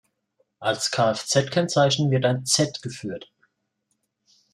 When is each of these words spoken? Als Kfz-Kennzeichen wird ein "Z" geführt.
Als 0.59 0.89
Kfz-Kennzeichen 0.89 2.09
wird 2.09 2.25
ein 2.25 2.43
"Z" 2.43 2.81
geführt. 2.81 3.29